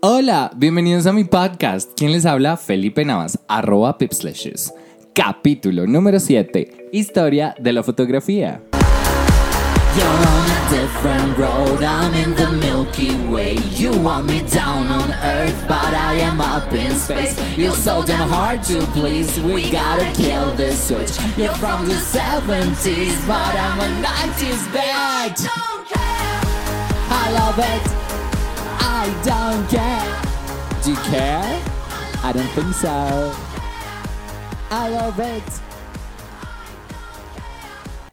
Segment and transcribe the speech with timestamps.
[0.00, 1.90] Hola, bienvenidos a mi podcast.
[1.96, 2.56] ¿Quién les habla?
[2.56, 4.72] Felipe Navas, arroba pipslashes.
[5.12, 6.90] Capítulo número 7.
[6.92, 8.62] Historia de la fotografía.
[16.10, 17.36] I am up in space.
[17.56, 21.18] You're so damn hard to please, we gotta kill this switch.
[21.36, 25.48] You're from the 70s, but I'm a 90s bitch.
[27.10, 28.07] I love it,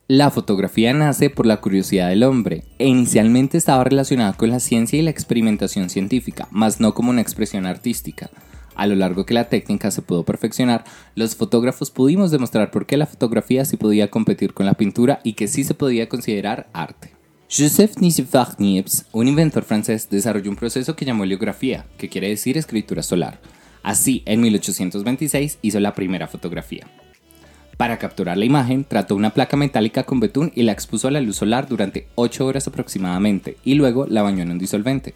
[0.07, 2.63] La fotografía nace por la curiosidad del hombre.
[2.79, 7.21] E inicialmente estaba relacionada con la ciencia y la experimentación científica, más no como una
[7.21, 8.29] expresión artística.
[8.75, 12.97] A lo largo que la técnica se pudo perfeccionar, los fotógrafos pudimos demostrar por qué
[12.97, 17.14] la fotografía sí podía competir con la pintura y que sí se podía considerar arte.
[17.47, 23.03] Joseph Niepce, un inventor francés, desarrolló un proceso que llamó heliografía, que quiere decir escritura
[23.03, 23.39] solar.
[23.83, 26.87] Así, en 1826 hizo la primera fotografía.
[27.77, 31.21] Para capturar la imagen, trató una placa metálica con betún y la expuso a la
[31.21, 35.13] luz solar durante 8 horas aproximadamente y luego la bañó en un disolvente.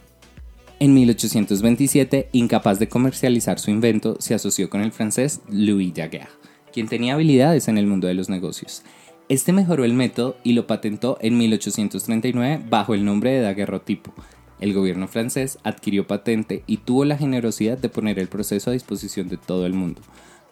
[0.79, 6.29] En 1827, incapaz de comercializar su invento, se asoció con el francés Louis Daguerre,
[6.71, 8.83] quien tenía habilidades en el mundo de los negocios.
[9.29, 14.13] Este mejoró el método y lo patentó en 1839 bajo el nombre de daguerrotipo.
[14.59, 19.29] El gobierno francés adquirió patente y tuvo la generosidad de poner el proceso a disposición
[19.29, 20.01] de todo el mundo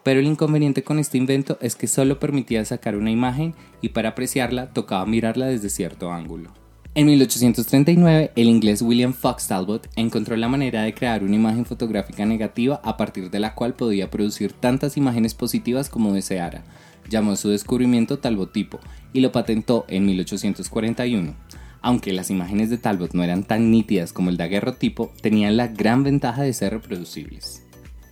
[0.08, 4.08] pero el inconveniente con este invento es que solo permitía sacar una imagen y para
[4.08, 6.54] apreciarla tocaba mirarla desde cierto ángulo.
[6.98, 12.26] En 1839, el inglés William Fox Talbot encontró la manera de crear una imagen fotográfica
[12.26, 16.64] negativa a partir de la cual podía producir tantas imágenes positivas como deseara.
[17.08, 18.80] Llamó su descubrimiento Talbotipo
[19.14, 21.36] y lo patentó en 1841.
[21.84, 26.04] Aunque las imágenes de Talbot no eran tan nítidas como el daguerrotipo, tenían la gran
[26.04, 27.62] ventaja de ser reproducibles.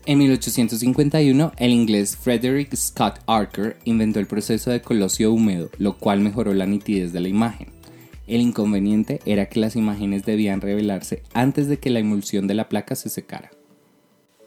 [0.06, 6.20] En 1851, el inglés Frederick Scott Archer inventó el proceso de colosio húmedo, lo cual
[6.20, 7.75] mejoró la nitidez de la imagen.
[8.28, 12.70] El inconveniente era que las imágenes debían revelarse antes de que la emulsión de la
[12.70, 13.52] placa se secara.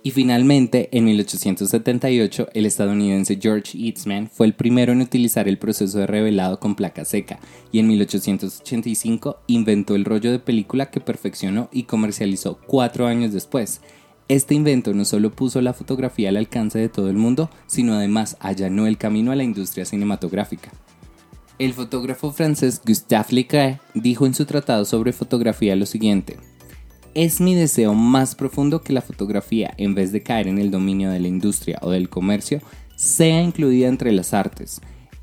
[0.03, 5.99] Y finalmente, en 1878, el estadounidense George Eastman fue el primero en utilizar el proceso
[5.99, 7.41] de revelado con placa seca,
[7.73, 13.81] y en 1885 inventó el rollo de película que perfeccionó y comercializó cuatro años después,
[14.29, 18.37] este invento no solo puso la fotografía al alcance de todo el mundo, sino además
[18.41, 20.71] allanó el camino a la industria cinematográfica.
[21.59, 26.37] El fotógrafo francés Gustave Leclerc dijo en su tratado sobre fotografía lo siguiente:
[27.15, 31.11] Es mi deseo más profundo que la fotografía, en vez de caer en el dominio
[31.11, 32.61] de la industria o del comercio,
[32.95, 34.81] sea incluida entre las artes.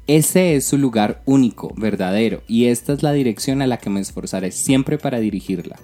[0.07, 4.02] Ese es su lugar único, verdadero, y esta es la dirección a la que me
[4.02, 5.79] esforzaré siempre para dirigirla.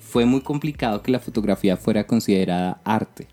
[0.00, 3.26] Fue muy complicado que la fotografía fuera considerada arte,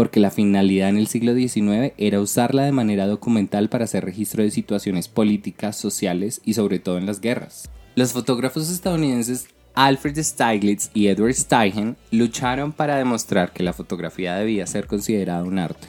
[0.00, 4.42] porque la finalidad en el siglo XIX era usarla de manera documental para hacer registro
[4.42, 7.68] de situaciones políticas, sociales y sobre todo en las guerras.
[7.96, 14.66] Los fotógrafos estadounidenses Alfred Stieglitz y Edward Steichen lucharon para demostrar que la fotografía debía
[14.66, 15.88] ser considerada un arte.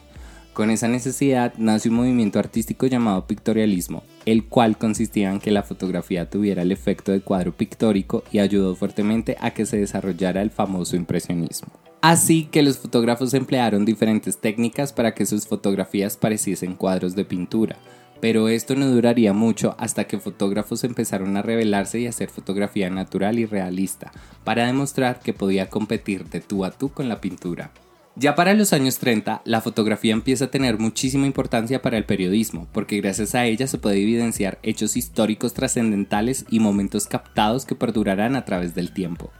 [0.51, 5.63] Con esa necesidad nace un movimiento artístico llamado pictorialismo, el cual consistía en que la
[5.63, 10.51] fotografía tuviera el efecto de cuadro pictórico y ayudó fuertemente a que se desarrollara el
[10.51, 11.80] famoso impresionismo.
[12.01, 17.75] Así que los fotógrafos emplearon diferentes técnicas para que sus fotografías pareciesen cuadros de pintura,
[18.19, 23.37] pero esto no duraría mucho hasta que fotógrafos empezaron a revelarse y hacer fotografía natural
[23.37, 24.11] y realista,
[24.43, 27.71] para demostrar que podía competir de tú a tú con la pintura.
[28.15, 32.67] Ya para los años 30, la fotografía empieza a tener muchísima importancia para el periodismo,
[32.73, 38.35] porque gracias a ella se puede evidenciar hechos históricos trascendentales y momentos captados que perdurarán
[38.35, 39.31] a través del tiempo.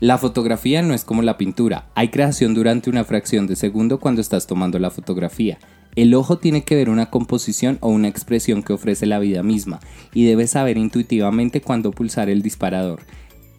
[0.00, 4.20] La fotografía no es como la pintura, hay creación durante una fracción de segundo cuando
[4.20, 5.58] estás tomando la fotografía.
[5.96, 9.80] El ojo tiene que ver una composición o una expresión que ofrece la vida misma,
[10.14, 13.00] y debe saber intuitivamente cuándo pulsar el disparador.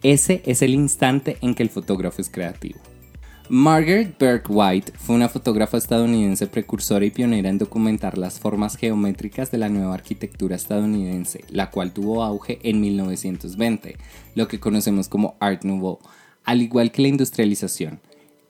[0.02, 2.80] Ese es el instante en que el fotógrafo es creativo.
[3.50, 9.50] Margaret Burke White fue una fotógrafa estadounidense precursora y pionera en documentar las formas geométricas
[9.50, 13.96] de la nueva arquitectura estadounidense, la cual tuvo auge en 1920,
[14.36, 15.98] lo que conocemos como Art Nouveau,
[16.44, 18.00] al igual que la industrialización.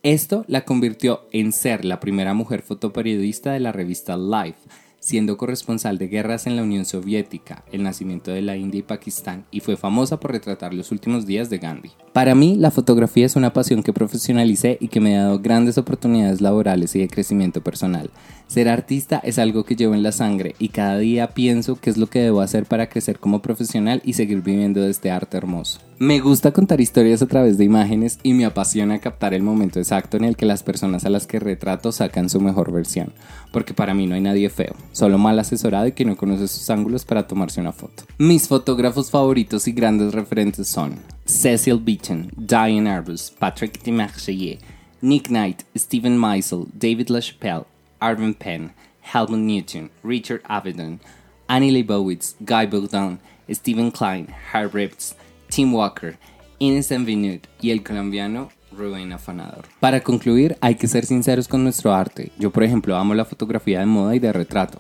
[0.03, 4.59] Esto la convirtió en ser la primera mujer fotoperiodista de la revista Life,
[5.01, 9.47] siendo corresponsal de guerras en la Unión Soviética, el nacimiento de la India y Pakistán,
[9.51, 11.91] y fue famosa por retratar los últimos días de Gandhi.
[12.13, 15.79] Para mí, la fotografía es una pasión que profesionalicé y que me ha dado grandes
[15.79, 18.11] oportunidades laborales y de crecimiento personal.
[18.51, 21.97] Ser artista es algo que llevo en la sangre y cada día pienso qué es
[21.97, 25.79] lo que debo hacer para crecer como profesional y seguir viviendo de este arte hermoso.
[26.01, 30.17] Me gusta contar historias a través de imágenes y me apasiona captar el momento exacto
[30.17, 33.13] en el que las personas a las que retrato sacan su mejor versión,
[33.53, 36.69] porque para mí no hay nadie feo, solo mal asesorado y que no conoce sus
[36.71, 38.03] ángulos para tomarse una foto.
[38.19, 44.59] Mis fotógrafos favoritos y grandes referentes son Cecil Beaton, Diane Arbus, Patrick Demarchelier,
[45.03, 47.70] Nick Knight, Stephen Meisel, David LaChapelle,
[48.01, 51.01] Arvin Penn, Helmut Newton, Richard Avedon,
[51.49, 53.19] Annie Leibowitz, Guy Bourdon,
[53.51, 55.17] Stephen Klein, Harry Ripps,
[55.49, 56.17] Tim Walker,
[56.59, 59.65] Ines Envinud y el colombiano Rubén Afanador.
[59.81, 62.31] Para concluir, hay que ser sinceros con nuestro arte.
[62.39, 64.79] Yo, por ejemplo, amo la fotografía de moda y de retrato.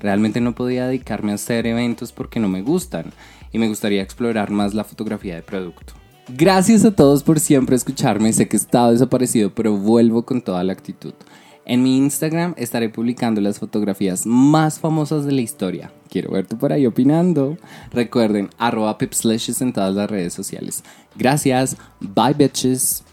[0.00, 3.12] Realmente no podía dedicarme a hacer eventos porque no me gustan
[3.52, 5.94] y me gustaría explorar más la fotografía de producto.
[6.28, 8.32] Gracias a todos por siempre escucharme.
[8.32, 11.14] Sé que he estado desaparecido, pero vuelvo con toda la actitud.
[11.64, 15.92] En mi Instagram estaré publicando las fotografías más famosas de la historia.
[16.10, 17.56] Quiero verte por ahí opinando.
[17.92, 20.82] Recuerden, arroba pipslashes en todas las redes sociales.
[21.16, 21.76] Gracias.
[22.00, 23.04] Bye bitches.